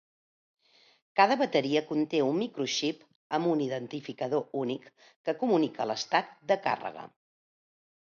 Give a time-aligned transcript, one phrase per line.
[1.19, 3.05] Cada bateria conté un microxip
[3.39, 7.11] amb un identificador únic que comunica l'estat de càrrega.